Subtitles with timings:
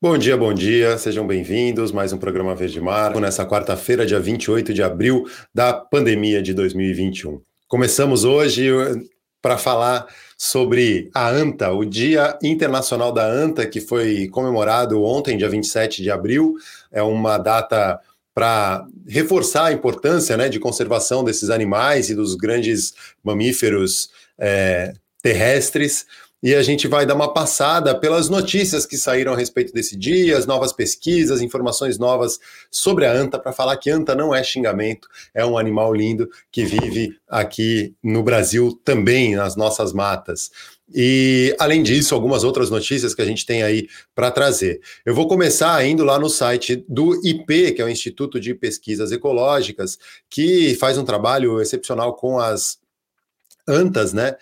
[0.00, 1.90] Bom dia, bom dia, sejam bem-vindos.
[1.90, 7.42] Mais um programa Verde Mar, nessa quarta-feira, dia 28 de abril da pandemia de 2021.
[7.66, 8.94] Começamos hoje eh,
[9.42, 10.06] para falar
[10.36, 16.12] sobre a ANTA, o Dia Internacional da ANTA, que foi comemorado ontem, dia 27 de
[16.12, 16.54] abril.
[16.92, 17.98] É uma data
[18.32, 22.94] para reforçar a importância né, de conservação desses animais e dos grandes
[23.24, 26.06] mamíferos é, terrestres
[26.42, 30.38] e a gente vai dar uma passada pelas notícias que saíram a respeito desse dia,
[30.38, 32.38] as novas pesquisas, informações novas
[32.70, 36.64] sobre a anta, para falar que anta não é xingamento, é um animal lindo que
[36.64, 40.50] vive aqui no Brasil também, nas nossas matas.
[40.94, 44.80] E, além disso, algumas outras notícias que a gente tem aí para trazer.
[45.04, 49.12] Eu vou começar indo lá no site do IP, que é o Instituto de Pesquisas
[49.12, 49.98] Ecológicas,
[50.30, 52.78] que faz um trabalho excepcional com as
[53.66, 54.36] antas, né?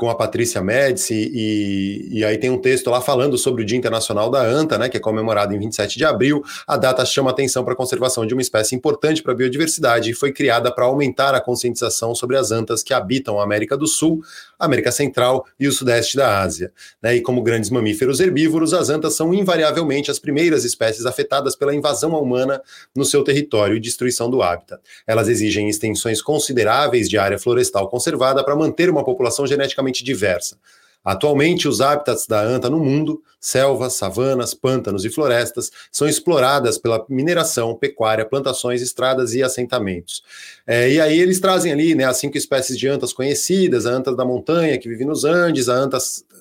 [0.00, 3.76] Com a Patrícia Médici, e, e, aí tem um texto lá falando sobre o Dia
[3.76, 6.42] Internacional da Anta, né, que é comemorado em 27 de abril.
[6.66, 10.14] A data chama atenção para a conservação de uma espécie importante para a biodiversidade e
[10.14, 14.22] foi criada para aumentar a conscientização sobre as antas que habitam a América do Sul,
[14.60, 16.72] América Central e o Sudeste da Ásia.
[17.02, 21.74] Né, e como grandes mamíferos herbívoros, as antas são invariavelmente as primeiras espécies afetadas pela
[21.74, 22.62] invasão humana
[22.94, 24.80] no seu território e destruição do hábitat.
[25.06, 30.56] Elas exigem extensões consideráveis de área florestal conservada para manter uma população geneticamente diversa.
[31.04, 37.04] Atualmente, os hábitats da anta no mundo, selvas, savanas, pântanos e florestas, são exploradas pela
[37.08, 40.22] mineração, pecuária, plantações, estradas e assentamentos.
[40.66, 44.14] É, e aí eles trazem ali né, as cinco espécies de antas conhecidas: a anta
[44.14, 45.98] da montanha, que vive nos Andes, a anta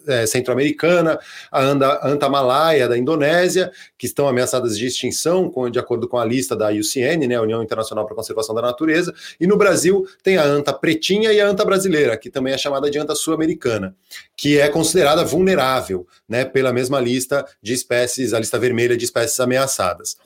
[0.07, 1.19] é, centro-americana,
[1.51, 6.25] a anta, malaia da Indonésia, que estão ameaçadas de extinção, com, de acordo com a
[6.25, 10.37] lista da IUCN, né, União Internacional para a Conservação da Natureza, e no Brasil tem
[10.37, 13.95] a anta pretinha e a anta brasileira, que também é chamada de anta sul-americana,
[14.35, 19.39] que é considerada vulnerável, né, pela mesma lista de espécies, a lista vermelha de espécies
[19.39, 20.17] ameaçadas.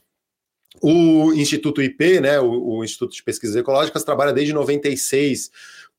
[0.81, 5.51] O Instituto IP, né, o, o Instituto de Pesquisas Ecológicas, trabalha desde 96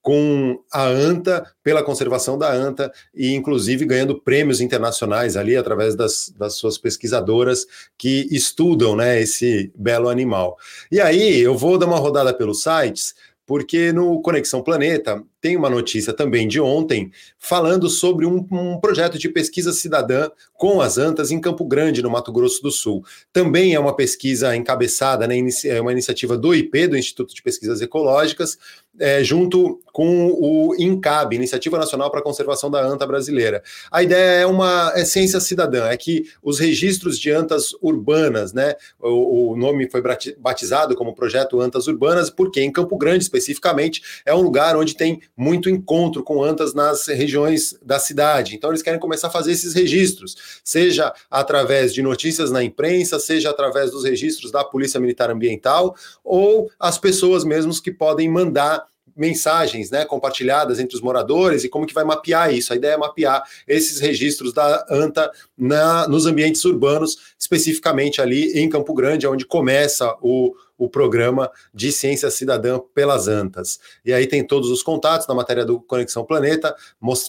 [0.05, 6.29] com a ANTA, pela conservação da ANTA, e inclusive ganhando prêmios internacionais ali através das,
[6.37, 10.59] das suas pesquisadoras que estudam né, esse belo animal.
[10.93, 13.15] E aí eu vou dar uma rodada pelos sites,
[13.47, 19.19] porque no Conexão Planeta tem uma notícia também de ontem falando sobre um, um, projeto
[19.19, 23.05] de pesquisa cidadã com as antas em Campo Grande, no Mato Grosso do Sul.
[23.31, 27.83] Também é uma pesquisa encabeçada, né, é uma iniciativa do IP, do Instituto de Pesquisas
[27.83, 28.57] Ecológicas,
[28.99, 33.63] é, junto com o INCAB, Iniciativa Nacional para a Conservação da Anta Brasileira.
[33.91, 38.77] A ideia é uma é ciência cidadã, é que os registros de antas urbanas, né,
[39.01, 40.03] o, o nome foi
[40.39, 45.21] batizado como Projeto Antas Urbanas, porque em Campo Grande, especificamente, é um lugar onde tem
[45.37, 48.55] muito encontro com antas nas regiões da cidade.
[48.55, 53.51] Então, eles querem começar a fazer esses registros, seja através de notícias na imprensa, seja
[53.51, 58.87] através dos registros da Polícia Militar Ambiental, ou as pessoas mesmos que podem mandar
[59.17, 62.73] mensagens né, compartilhadas entre os moradores e como que vai mapear isso.
[62.73, 68.69] A ideia é mapear esses registros da ANTA na, nos ambientes urbanos, especificamente ali em
[68.69, 73.79] Campo Grande, onde começa o, o programa de ciência cidadã pelas ANTAs.
[74.05, 76.75] E aí tem todos os contatos na matéria do Conexão Planeta,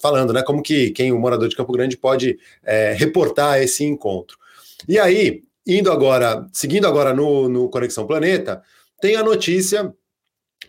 [0.02, 4.38] falando né, como que quem, o morador de Campo Grande, pode é, reportar esse encontro.
[4.88, 8.62] E aí, indo agora, seguindo agora no, no Conexão Planeta,
[9.00, 9.94] tem a notícia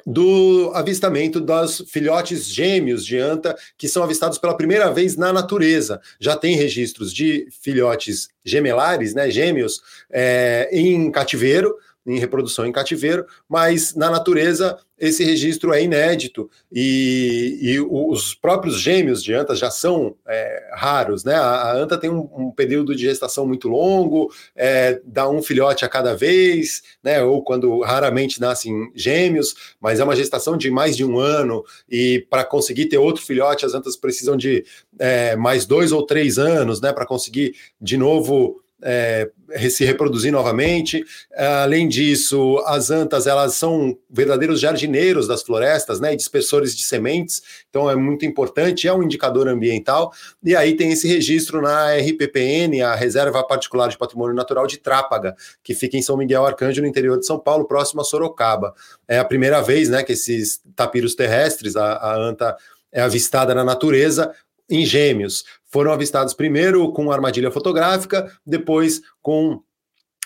[0.07, 6.01] do avistamento dos filhotes gêmeos de anta que são avistados pela primeira vez na natureza.
[6.21, 11.75] Já tem registros de filhotes gemelares, né, gêmeos, é, em cativeiro,
[12.07, 18.81] em reprodução em cativeiro, mas na natureza esse registro é inédito e, e os próprios
[18.81, 21.35] gêmeos de antas já são é, raros, né?
[21.35, 25.85] A, a, anta tem um, um, período de gestação muito longo, é, dá um filhote
[25.85, 27.23] a cada vez, né?
[27.23, 32.27] Ou quando raramente nascem gêmeos, mas é uma gestação de mais de um ano e
[32.31, 34.65] para conseguir ter outro filhote as antas precisam de
[34.99, 36.91] é, mais dois ou três anos, né?
[36.91, 39.31] Para conseguir de novo é,
[39.71, 41.05] se reproduzir novamente.
[41.35, 47.43] Além disso, as antas elas são verdadeiros jardineiros das florestas, né, e dispersores de sementes.
[47.71, 50.13] Então é muito importante, é um indicador ambiental.
[50.43, 55.35] E aí tem esse registro na RPPN, a Reserva Particular de Patrimônio Natural de Trápaga,
[55.63, 58.75] que fica em São Miguel Arcanjo, no interior de São Paulo, próximo a Sorocaba.
[59.09, 62.57] É a primeira vez, né, que esses tapiros terrestres, a, a anta
[62.93, 64.33] é avistada na natureza,
[64.69, 65.45] em gêmeos.
[65.65, 69.61] Foram avistados primeiro com armadilha fotográfica, depois com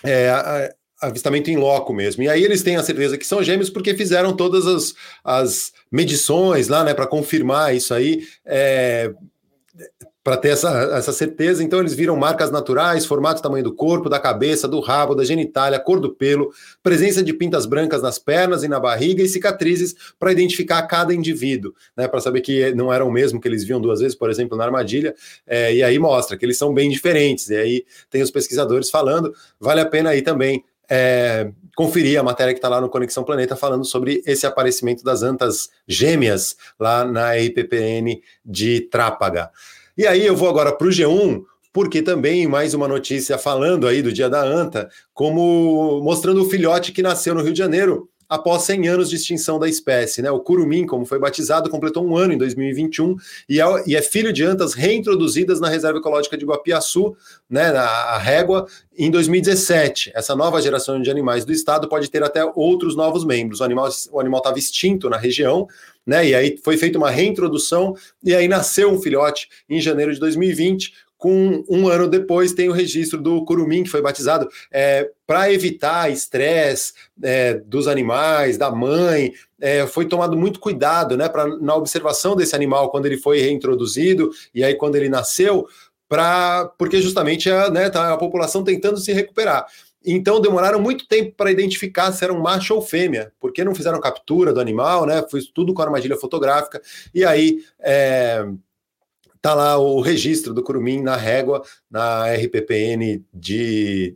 [0.03, 2.23] é, avistamento em loco mesmo.
[2.23, 4.93] E aí eles têm a certeza que são gêmeos porque fizeram todas as,
[5.23, 8.23] as medições lá, né, para confirmar isso aí.
[8.45, 9.11] É,
[10.23, 11.63] para ter essa, essa certeza.
[11.63, 15.79] Então, eles viram marcas naturais, formato tamanho do corpo, da cabeça, do rabo, da genitália,
[15.79, 16.53] cor do pelo,
[16.83, 21.73] presença de pintas brancas nas pernas e na barriga e cicatrizes para identificar cada indivíduo,
[21.97, 22.07] né?
[22.07, 24.63] Para saber que não era o mesmo que eles viam duas vezes, por exemplo, na
[24.63, 25.15] armadilha.
[25.47, 27.49] É, e aí mostra que eles são bem diferentes.
[27.49, 29.33] E aí tem os pesquisadores falando.
[29.59, 30.63] Vale a pena aí também
[30.93, 35.23] é, conferir a matéria que está lá no Conexão Planeta falando sobre esse aparecimento das
[35.23, 39.49] antas gêmeas lá na RPPN de Trápaga.
[40.01, 44.01] E aí eu vou agora para o G1, porque também mais uma notícia falando aí
[44.01, 48.61] do dia da anta, como mostrando o filhote que nasceu no Rio de Janeiro após
[48.63, 50.21] 100 anos de extinção da espécie.
[50.21, 50.31] Né?
[50.31, 53.17] O curumim, como foi batizado, completou um ano em 2021
[53.49, 57.13] e é, e é filho de antas reintroduzidas na Reserva Ecológica de Guapiaçu,
[57.49, 58.67] né, na régua,
[58.97, 60.13] em 2017.
[60.15, 63.59] Essa nova geração de animais do estado pode ter até outros novos membros.
[63.59, 65.67] O animal o animal estava extinto na região,
[66.05, 66.25] né?
[66.27, 67.93] E aí foi feita uma reintrodução
[68.23, 72.71] e aí nasceu um filhote em janeiro de 2020 com um ano depois tem o
[72.71, 79.31] registro do curumim, que foi batizado é, para evitar estresse é, dos animais, da mãe.
[79.59, 84.31] É, foi tomado muito cuidado né, pra, na observação desse animal quando ele foi reintroduzido
[84.51, 85.67] e aí quando ele nasceu,
[86.09, 89.67] pra, porque justamente a, né, tá a população tentando se recuperar.
[90.03, 94.01] Então demoraram muito tempo para identificar se era um macho ou fêmea, porque não fizeram
[94.01, 95.23] captura do animal, né?
[95.29, 96.81] Foi tudo com armadilha fotográfica.
[97.13, 98.43] E aí é,
[99.41, 104.15] Tá lá o registro do curumim na régua, na RPPN de,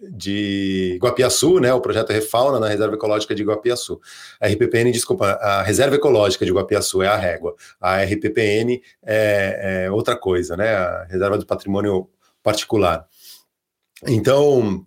[0.00, 4.00] de Guapiaçu, né, o projeto Refauna na Reserva Ecológica de Guapiaçu.
[4.42, 7.54] RPPN, desculpa, a Reserva Ecológica de Guapiaçu é a régua.
[7.80, 12.08] A RPPN é, é outra coisa, né, a Reserva do Patrimônio
[12.42, 13.06] Particular.
[14.06, 14.84] Então,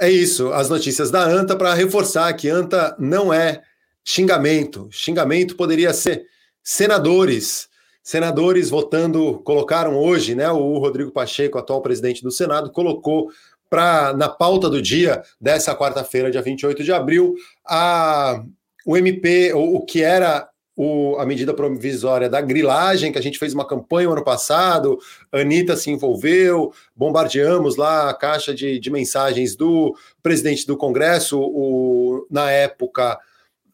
[0.00, 3.62] é isso, as notícias da ANTA para reforçar que ANTA não é
[4.04, 4.88] xingamento.
[4.90, 6.26] Xingamento poderia ser
[6.60, 7.68] senadores
[8.02, 10.50] Senadores votando, colocaram hoje, né?
[10.50, 13.30] O Rodrigo Pacheco, atual presidente do Senado, colocou
[13.70, 17.34] para na pauta do dia dessa quarta-feira, dia 28 de abril,
[17.66, 18.44] a,
[18.84, 20.46] o MP, o, o que era
[20.76, 24.98] o, a medida provisória da grilagem, que a gente fez uma campanha ano passado,
[25.30, 31.40] a Anitta se envolveu, bombardeamos lá a caixa de, de mensagens do presidente do Congresso,
[31.40, 33.18] o, na época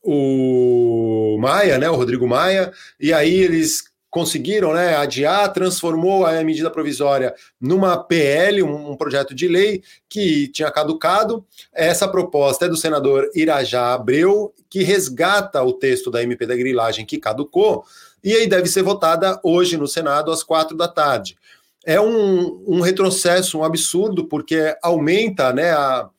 [0.03, 6.71] o Maia, né, o Rodrigo Maia, e aí eles conseguiram né, adiar, transformou a medida
[6.71, 11.45] provisória numa PL, um, projeto de lei que tinha caducado.
[11.73, 17.05] Essa proposta é do senador Irajá Abreu, que resgata o texto da MP da grilagem
[17.05, 17.85] que caducou,
[18.23, 21.37] e aí deve ser votada hoje no Senado às quatro da tarde.
[21.85, 26.11] É um, um retrocesso, um absurdo, porque aumenta né, a.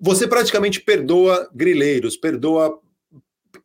[0.00, 2.78] Você praticamente perdoa grileiros, perdoa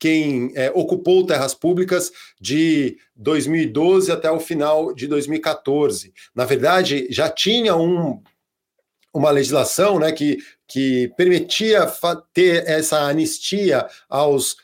[0.03, 6.13] quem é, ocupou terras públicas de 2012 até o final de 2014.
[6.35, 8.21] Na verdade, já tinha um,
[9.13, 11.89] uma legislação né, que, que permitia
[12.33, 14.57] ter essa anistia aos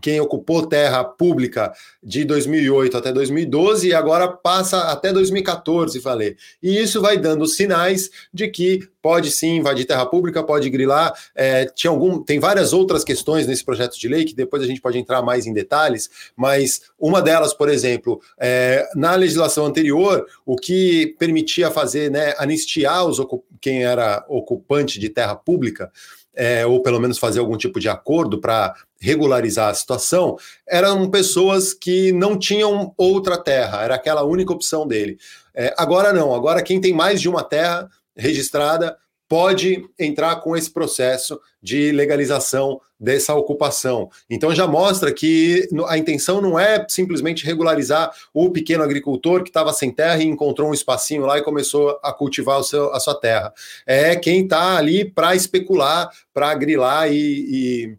[0.00, 1.72] quem ocupou terra pública
[2.02, 6.36] de 2008 até 2012 e agora passa até 2014, falei.
[6.62, 11.12] E isso vai dando sinais de que pode sim invadir terra pública, pode grilar.
[11.34, 14.80] É, tinha algum, tem várias outras questões nesse projeto de lei que depois a gente
[14.80, 20.56] pode entrar mais em detalhes, mas uma delas, por exemplo, é, na legislação anterior, o
[20.56, 23.18] que permitia fazer, né, anistiar os
[23.60, 25.90] quem era ocupante de terra pública
[26.38, 30.36] é, ou pelo menos fazer algum tipo de acordo para regularizar a situação,
[30.68, 35.18] eram pessoas que não tinham outra terra, era aquela única opção dele.
[35.52, 38.96] É, agora não, agora quem tem mais de uma terra registrada
[39.28, 44.10] pode entrar com esse processo de legalização dessa ocupação.
[44.28, 49.72] Então já mostra que a intenção não é simplesmente regularizar o pequeno agricultor que estava
[49.72, 53.52] sem terra e encontrou um espacinho lá e começou a cultivar seu, a sua terra.
[53.86, 57.98] É quem está ali para especular, para grilar e, e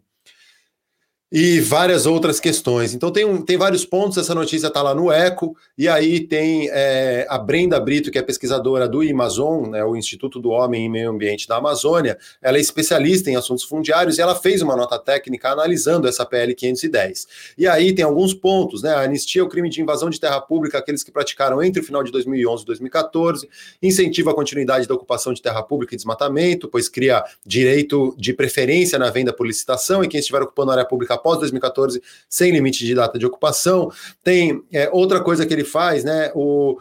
[1.32, 2.92] e várias outras questões.
[2.92, 6.68] Então tem, um, tem vários pontos, essa notícia está lá no ECO, e aí tem
[6.70, 10.88] é, a Brenda Brito, que é pesquisadora do Amazon, né, o Instituto do Homem e
[10.88, 14.98] Meio Ambiente da Amazônia, ela é especialista em assuntos fundiários e ela fez uma nota
[14.98, 17.28] técnica analisando essa PL 510.
[17.56, 20.78] E aí tem alguns pontos, né, a anistia ao crime de invasão de terra pública,
[20.78, 23.48] aqueles que praticaram entre o final de 2011 e 2014,
[23.80, 28.98] incentiva a continuidade da ocupação de terra pública e desmatamento, pois cria direito de preferência
[28.98, 32.94] na venda por licitação e quem estiver ocupando área pública após 2014, sem limite de
[32.94, 33.92] data de ocupação.
[34.24, 36.32] Tem é, outra coisa que ele faz, né?
[36.34, 36.78] O,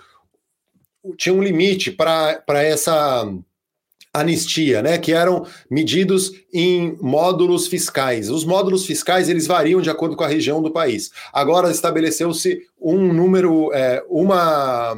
[1.03, 3.29] o tinha um limite para essa
[4.13, 8.29] anistia, né, que eram medidos em módulos fiscais.
[8.29, 11.11] Os módulos fiscais eles variam de acordo com a região do país.
[11.31, 14.95] Agora estabeleceu-se um número, é, uma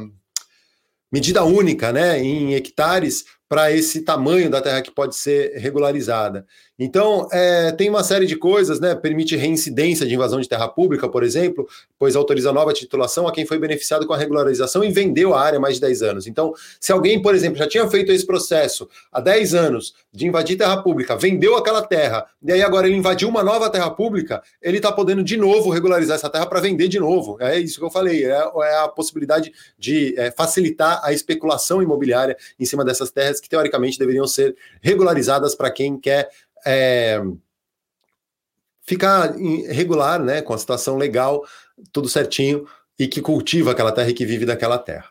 [1.12, 6.46] medida única, né, em hectares para esse tamanho da terra que pode ser regularizada.
[6.78, 8.94] Então, é, tem uma série de coisas, né?
[8.94, 11.68] Permite reincidência de invasão de terra pública, por exemplo,
[12.02, 15.58] pois autoriza nova titulação a quem foi beneficiado com a regularização e vendeu a área
[15.58, 16.26] há mais de 10 anos.
[16.26, 20.58] Então, se alguém, por exemplo, já tinha feito esse processo há 10 anos de invadir
[20.58, 24.78] terra pública, vendeu aquela terra, e aí agora ele invadiu uma nova terra pública, ele
[24.78, 27.36] está podendo de novo regularizar essa terra para vender de novo.
[27.38, 32.36] É isso que eu falei, é, é a possibilidade de é, facilitar a especulação imobiliária
[32.58, 36.28] em cima dessas terras que teoricamente deveriam ser regularizadas para quem quer
[36.66, 37.22] é,
[38.82, 39.32] ficar
[39.68, 41.44] regular, né, com a situação legal,
[41.92, 42.66] tudo certinho,
[42.98, 45.08] e que cultiva aquela terra e que vive daquela terra.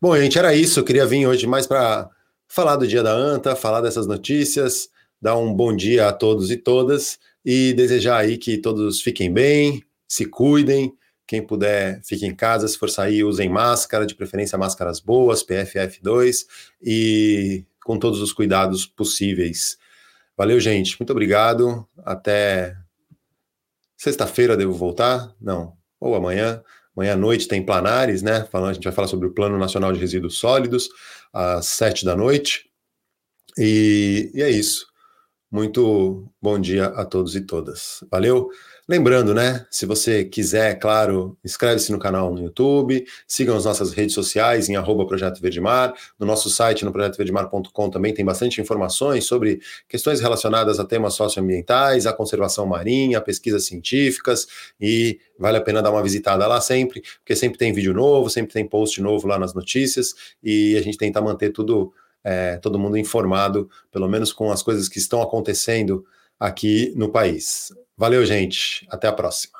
[0.00, 0.80] Bom, gente, era isso.
[0.80, 2.08] Eu queria vir hoje mais para
[2.48, 4.88] falar do dia da ANTA, falar dessas notícias,
[5.20, 9.82] dar um bom dia a todos e todas e desejar aí que todos fiquem bem,
[10.08, 10.92] se cuidem.
[11.26, 12.68] Quem puder, fique em casa.
[12.68, 16.46] Se for sair, usem máscara, de preferência máscaras boas, PFF2
[16.80, 19.76] e com todos os cuidados possíveis.
[20.36, 20.98] Valeu, gente.
[21.00, 21.86] Muito obrigado.
[22.04, 22.76] Até
[23.96, 25.34] sexta-feira devo voltar?
[25.40, 25.76] Não.
[26.00, 26.62] Ou amanhã.
[26.96, 28.48] Amanhã à noite tem Planares, né?
[28.52, 30.88] A gente vai falar sobre o Plano Nacional de Resíduos Sólidos,
[31.32, 32.70] às sete da noite.
[33.58, 34.86] E, e é isso.
[35.50, 38.04] Muito bom dia a todos e todas.
[38.10, 38.48] Valeu.
[38.88, 39.64] Lembrando, né?
[39.70, 44.76] Se você quiser, claro, inscreve-se no canal no YouTube, sigam as nossas redes sociais em
[44.76, 50.80] arroba Projeto Verdemar, no nosso site no projetoverdemar.com também tem bastante informações sobre questões relacionadas
[50.80, 54.46] a temas socioambientais, a conservação marinha, pesquisas científicas,
[54.80, 58.52] e vale a pena dar uma visitada lá sempre, porque sempre tem vídeo novo, sempre
[58.52, 61.92] tem post novo lá nas notícias, e a gente tenta manter tudo,
[62.26, 66.04] é, todo mundo informado, pelo menos com as coisas que estão acontecendo
[66.40, 67.72] aqui no país.
[67.96, 68.84] Valeu, gente.
[68.90, 69.55] Até a próxima.